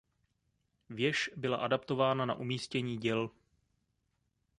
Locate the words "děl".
2.97-3.29